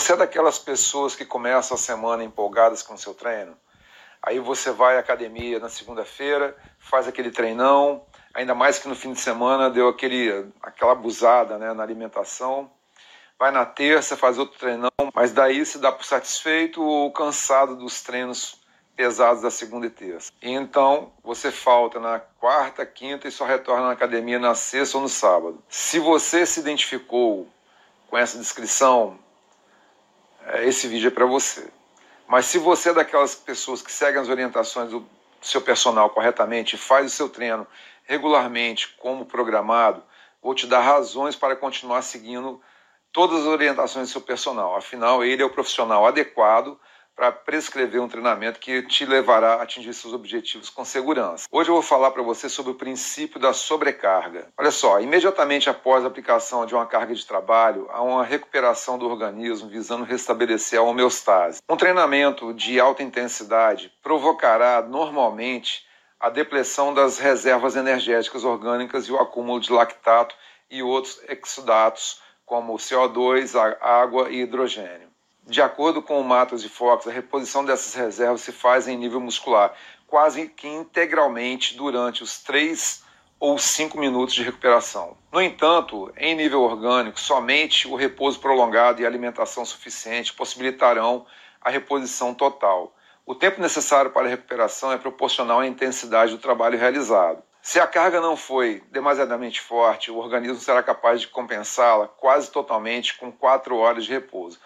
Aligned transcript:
você 0.00 0.14
é 0.14 0.16
daquelas 0.16 0.58
pessoas 0.58 1.14
que 1.14 1.26
começam 1.26 1.74
a 1.74 1.78
semana 1.78 2.24
empolgadas 2.24 2.82
com 2.82 2.94
o 2.94 2.98
seu 2.98 3.12
treino, 3.12 3.54
aí 4.22 4.38
você 4.38 4.70
vai 4.70 4.96
à 4.96 5.00
academia 5.00 5.58
na 5.58 5.68
segunda-feira, 5.68 6.56
faz 6.78 7.06
aquele 7.06 7.30
treinão, 7.30 8.02
ainda 8.32 8.54
mais 8.54 8.78
que 8.78 8.88
no 8.88 8.94
fim 8.94 9.12
de 9.12 9.20
semana 9.20 9.68
deu 9.68 9.88
aquele, 9.88 10.50
aquela 10.62 10.92
abusada 10.92 11.58
né, 11.58 11.74
na 11.74 11.82
alimentação. 11.82 12.70
Vai 13.38 13.50
na 13.50 13.66
terça, 13.66 14.16
faz 14.16 14.38
outro 14.38 14.58
treinão, 14.58 14.90
mas 15.14 15.32
daí 15.32 15.66
se 15.66 15.78
dá 15.78 15.92
por 15.92 16.04
satisfeito 16.04 16.82
ou 16.82 17.12
cansado 17.12 17.76
dos 17.76 18.00
treinos 18.00 18.58
pesados 18.96 19.42
da 19.42 19.50
segunda 19.50 19.86
e 19.86 19.90
terça. 19.90 20.32
E 20.40 20.50
então 20.50 21.12
você 21.22 21.50
falta 21.50 22.00
na 22.00 22.18
quarta, 22.18 22.86
quinta 22.86 23.28
e 23.28 23.30
só 23.30 23.44
retorna 23.44 23.88
na 23.88 23.92
academia 23.92 24.38
na 24.38 24.54
sexta 24.54 24.96
ou 24.96 25.02
no 25.02 25.10
sábado. 25.10 25.62
Se 25.68 25.98
você 25.98 26.46
se 26.46 26.60
identificou 26.60 27.46
com 28.08 28.16
essa 28.16 28.38
descrição, 28.38 29.18
esse 30.62 30.88
vídeo 30.88 31.08
é 31.08 31.10
para 31.10 31.26
você. 31.26 31.68
Mas 32.26 32.46
se 32.46 32.58
você 32.58 32.90
é 32.90 32.94
daquelas 32.94 33.34
pessoas 33.34 33.82
que 33.82 33.90
seguem 33.90 34.20
as 34.20 34.28
orientações 34.28 34.90
do 34.90 35.06
seu 35.42 35.60
personal 35.60 36.10
corretamente 36.10 36.76
faz 36.76 37.06
o 37.06 37.16
seu 37.16 37.28
treino 37.28 37.66
regularmente 38.04 38.94
como 38.98 39.24
programado, 39.24 40.02
vou 40.42 40.54
te 40.54 40.66
dar 40.66 40.80
razões 40.80 41.34
para 41.34 41.56
continuar 41.56 42.02
seguindo 42.02 42.60
todas 43.12 43.40
as 43.40 43.46
orientações 43.46 44.08
do 44.08 44.12
seu 44.12 44.20
personal. 44.20 44.76
Afinal, 44.76 45.24
ele 45.24 45.42
é 45.42 45.44
o 45.44 45.50
profissional 45.50 46.06
adequado 46.06 46.78
para 47.20 47.32
prescrever 47.32 48.00
um 48.00 48.08
treinamento 48.08 48.58
que 48.58 48.80
te 48.80 49.04
levará 49.04 49.56
a 49.56 49.62
atingir 49.62 49.92
seus 49.92 50.14
objetivos 50.14 50.70
com 50.70 50.86
segurança. 50.86 51.46
Hoje 51.52 51.68
eu 51.68 51.74
vou 51.74 51.82
falar 51.82 52.12
para 52.12 52.22
você 52.22 52.48
sobre 52.48 52.72
o 52.72 52.76
princípio 52.76 53.38
da 53.38 53.52
sobrecarga. 53.52 54.48
Olha 54.56 54.70
só, 54.70 54.98
imediatamente 55.02 55.68
após 55.68 56.02
a 56.02 56.06
aplicação 56.06 56.64
de 56.64 56.74
uma 56.74 56.86
carga 56.86 57.14
de 57.14 57.26
trabalho, 57.26 57.86
há 57.90 58.00
uma 58.00 58.24
recuperação 58.24 58.96
do 58.96 59.06
organismo 59.06 59.68
visando 59.68 60.02
restabelecer 60.02 60.78
a 60.78 60.82
homeostase. 60.82 61.60
Um 61.68 61.76
treinamento 61.76 62.54
de 62.54 62.80
alta 62.80 63.02
intensidade 63.02 63.92
provocará 64.02 64.80
normalmente 64.80 65.84
a 66.18 66.30
depressão 66.30 66.94
das 66.94 67.18
reservas 67.18 67.76
energéticas 67.76 68.44
orgânicas 68.44 69.04
e 69.04 69.12
o 69.12 69.20
acúmulo 69.20 69.60
de 69.60 69.70
lactato 69.70 70.34
e 70.70 70.82
outros 70.82 71.20
exudatos, 71.28 72.22
como 72.46 72.78
CO2, 72.78 73.54
água 73.78 74.30
e 74.30 74.40
hidrogênio. 74.40 75.09
De 75.50 75.60
acordo 75.60 76.00
com 76.00 76.20
o 76.20 76.22
Matos 76.22 76.64
e 76.64 76.68
Fox, 76.68 77.08
a 77.08 77.10
reposição 77.10 77.64
dessas 77.64 77.92
reservas 77.92 78.42
se 78.42 78.52
faz 78.52 78.86
em 78.86 78.96
nível 78.96 79.18
muscular, 79.18 79.74
quase 80.06 80.46
que 80.46 80.68
integralmente 80.68 81.76
durante 81.76 82.22
os 82.22 82.38
3 82.38 83.02
ou 83.40 83.58
5 83.58 83.98
minutos 83.98 84.32
de 84.32 84.44
recuperação. 84.44 85.16
No 85.32 85.42
entanto, 85.42 86.12
em 86.16 86.36
nível 86.36 86.62
orgânico, 86.62 87.18
somente 87.18 87.88
o 87.88 87.96
repouso 87.96 88.38
prolongado 88.38 89.02
e 89.02 89.06
alimentação 89.06 89.64
suficiente 89.64 90.32
possibilitarão 90.32 91.26
a 91.60 91.68
reposição 91.68 92.32
total. 92.32 92.94
O 93.26 93.34
tempo 93.34 93.60
necessário 93.60 94.12
para 94.12 94.28
a 94.28 94.30
recuperação 94.30 94.92
é 94.92 94.98
proporcional 94.98 95.58
à 95.58 95.66
intensidade 95.66 96.30
do 96.30 96.38
trabalho 96.38 96.78
realizado. 96.78 97.42
Se 97.60 97.80
a 97.80 97.88
carga 97.88 98.20
não 98.20 98.36
foi 98.36 98.84
demasiadamente 98.92 99.60
forte, 99.60 100.12
o 100.12 100.16
organismo 100.16 100.60
será 100.60 100.80
capaz 100.80 101.20
de 101.20 101.26
compensá-la 101.26 102.06
quase 102.06 102.52
totalmente 102.52 103.18
com 103.18 103.32
4 103.32 103.76
horas 103.76 104.04
de 104.04 104.12
repouso 104.12 104.60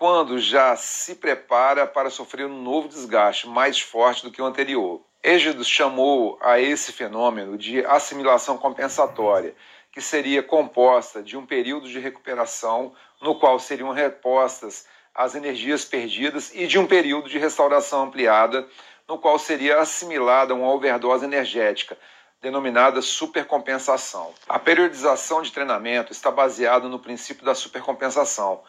quando 0.00 0.38
já 0.38 0.74
se 0.76 1.16
prepara 1.16 1.86
para 1.86 2.08
sofrer 2.08 2.46
um 2.46 2.62
novo 2.62 2.88
desgaste 2.88 3.46
mais 3.46 3.78
forte 3.78 4.22
do 4.22 4.30
que 4.30 4.40
o 4.40 4.46
anterior. 4.46 5.02
Égido 5.22 5.62
chamou 5.62 6.38
a 6.40 6.58
esse 6.58 6.90
fenômeno 6.90 7.58
de 7.58 7.84
assimilação 7.84 8.56
compensatória, 8.56 9.54
que 9.92 10.00
seria 10.00 10.42
composta 10.42 11.22
de 11.22 11.36
um 11.36 11.44
período 11.44 11.86
de 11.86 11.98
recuperação 11.98 12.94
no 13.20 13.38
qual 13.38 13.58
seriam 13.58 13.92
repostas 13.92 14.86
as 15.14 15.34
energias 15.34 15.84
perdidas 15.84 16.50
e 16.54 16.66
de 16.66 16.78
um 16.78 16.86
período 16.86 17.28
de 17.28 17.38
restauração 17.38 18.04
ampliada 18.04 18.66
no 19.06 19.18
qual 19.18 19.38
seria 19.38 19.80
assimilada 19.80 20.54
uma 20.54 20.72
overdose 20.72 21.26
energética, 21.26 21.94
denominada 22.40 23.02
supercompensação. 23.02 24.32
A 24.48 24.58
periodização 24.58 25.42
de 25.42 25.52
treinamento 25.52 26.10
está 26.10 26.30
baseada 26.30 26.88
no 26.88 26.98
princípio 26.98 27.44
da 27.44 27.54
supercompensação, 27.54 28.62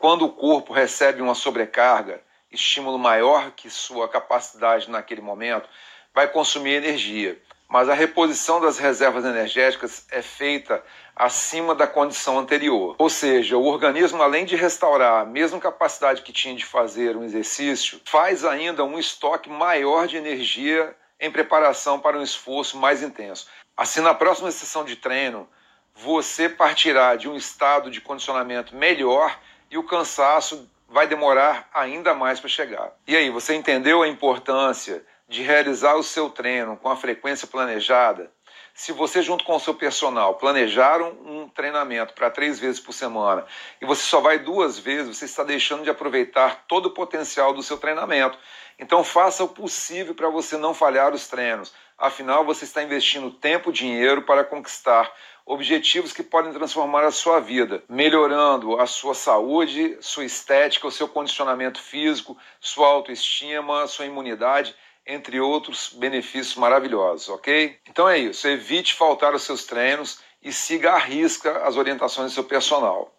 quando 0.00 0.24
o 0.24 0.32
corpo 0.32 0.72
recebe 0.72 1.20
uma 1.20 1.34
sobrecarga, 1.34 2.22
estímulo 2.50 2.98
maior 2.98 3.50
que 3.50 3.68
sua 3.68 4.08
capacidade 4.08 4.90
naquele 4.90 5.20
momento, 5.20 5.68
vai 6.14 6.26
consumir 6.26 6.72
energia. 6.72 7.38
Mas 7.68 7.86
a 7.86 7.94
reposição 7.94 8.60
das 8.62 8.78
reservas 8.78 9.26
energéticas 9.26 10.06
é 10.10 10.22
feita 10.22 10.82
acima 11.14 11.74
da 11.74 11.86
condição 11.86 12.38
anterior. 12.38 12.96
Ou 12.98 13.10
seja, 13.10 13.58
o 13.58 13.66
organismo, 13.66 14.22
além 14.22 14.46
de 14.46 14.56
restaurar 14.56 15.20
a 15.20 15.26
mesma 15.26 15.60
capacidade 15.60 16.22
que 16.22 16.32
tinha 16.32 16.54
de 16.54 16.64
fazer 16.64 17.14
um 17.14 17.22
exercício, 17.22 18.00
faz 18.06 18.42
ainda 18.42 18.82
um 18.82 18.98
estoque 18.98 19.50
maior 19.50 20.08
de 20.08 20.16
energia 20.16 20.96
em 21.20 21.30
preparação 21.30 22.00
para 22.00 22.18
um 22.18 22.22
esforço 22.22 22.78
mais 22.78 23.02
intenso. 23.02 23.46
Assim, 23.76 24.00
na 24.00 24.14
próxima 24.14 24.50
sessão 24.50 24.82
de 24.82 24.96
treino, 24.96 25.46
você 25.94 26.48
partirá 26.48 27.14
de 27.16 27.28
um 27.28 27.36
estado 27.36 27.90
de 27.90 28.00
condicionamento 28.00 28.74
melhor 28.74 29.38
e 29.70 29.78
o 29.78 29.84
cansaço 29.84 30.68
vai 30.88 31.06
demorar 31.06 31.68
ainda 31.72 32.12
mais 32.14 32.40
para 32.40 32.48
chegar. 32.48 32.92
E 33.06 33.16
aí, 33.16 33.30
você 33.30 33.54
entendeu 33.54 34.02
a 34.02 34.08
importância 34.08 35.04
de 35.28 35.42
realizar 35.42 35.94
o 35.94 36.02
seu 36.02 36.28
treino 36.28 36.76
com 36.76 36.88
a 36.88 36.96
frequência 36.96 37.46
planejada? 37.46 38.30
Se 38.74 38.92
você, 38.92 39.22
junto 39.22 39.44
com 39.44 39.54
o 39.54 39.60
seu 39.60 39.74
personal, 39.74 40.34
planejaram 40.34 41.10
um 41.24 41.48
treinamento 41.48 42.14
para 42.14 42.30
três 42.30 42.58
vezes 42.58 42.80
por 42.80 42.92
semana 42.92 43.44
e 43.80 43.84
você 43.84 44.02
só 44.02 44.20
vai 44.20 44.38
duas 44.38 44.78
vezes, 44.78 45.16
você 45.16 45.26
está 45.26 45.44
deixando 45.44 45.84
de 45.84 45.90
aproveitar 45.90 46.64
todo 46.66 46.86
o 46.86 46.94
potencial 46.94 47.52
do 47.52 47.62
seu 47.62 47.76
treinamento. 47.78 48.38
Então, 48.78 49.04
faça 49.04 49.44
o 49.44 49.48
possível 49.48 50.14
para 50.14 50.30
você 50.30 50.56
não 50.56 50.72
falhar 50.72 51.12
os 51.12 51.28
treinos. 51.28 51.72
Afinal, 51.98 52.44
você 52.44 52.64
está 52.64 52.82
investindo 52.82 53.30
tempo 53.30 53.68
e 53.68 53.74
dinheiro 53.74 54.22
para 54.22 54.42
conquistar 54.42 55.12
objetivos 55.52 56.12
que 56.12 56.22
podem 56.22 56.52
transformar 56.52 57.04
a 57.04 57.10
sua 57.10 57.40
vida, 57.40 57.82
melhorando 57.88 58.80
a 58.80 58.86
sua 58.86 59.14
saúde, 59.14 59.98
sua 60.00 60.24
estética, 60.24 60.86
o 60.86 60.92
seu 60.92 61.08
condicionamento 61.08 61.82
físico, 61.82 62.38
sua 62.60 62.86
autoestima, 62.86 63.88
sua 63.88 64.06
imunidade, 64.06 64.76
entre 65.04 65.40
outros 65.40 65.92
benefícios 65.92 66.54
maravilhosos, 66.54 67.28
ok? 67.28 67.76
Então 67.88 68.08
é 68.08 68.16
isso, 68.16 68.46
evite 68.46 68.94
faltar 68.94 69.32
aos 69.32 69.42
seus 69.42 69.64
treinos 69.64 70.20
e 70.40 70.52
siga 70.52 70.92
à 70.92 70.98
risca 70.98 71.64
as 71.66 71.76
orientações 71.76 72.30
do 72.30 72.34
seu 72.34 72.44
personal. 72.44 73.12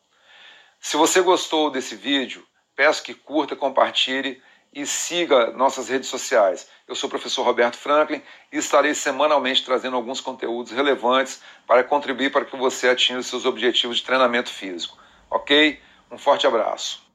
Se 0.80 0.96
você 0.96 1.20
gostou 1.20 1.70
desse 1.70 1.98
vídeo, 1.98 2.48
peço 2.78 3.04
que 3.04 3.14
curta, 3.14 3.58
compartilhe 3.58 4.42
e 4.74 4.86
siga 4.86 5.52
nossas 5.52 5.90
redes 5.90 6.08
sociais. 6.08 6.68
Eu 6.88 6.96
sou 6.96 7.08
o 7.08 7.10
professor 7.10 7.44
Roberto 7.44 7.78
Franklin 7.78 8.22
e 8.52 8.58
estarei 8.58 8.94
semanalmente 8.94 9.66
trazendo 9.66 9.96
alguns 9.96 10.22
conteúdos 10.22 10.72
relevantes 10.72 11.42
para 11.68 11.84
contribuir 11.84 12.32
para 12.32 12.46
que 12.46 12.56
você 12.56 12.90
atinja 12.90 13.20
os 13.20 13.28
seus 13.28 13.46
objetivos 13.46 13.98
de 13.98 14.04
treinamento 14.04 14.50
físico. 14.50 14.98
Ok? 15.30 15.80
Um 16.10 16.18
forte 16.18 16.48
abraço. 16.48 17.11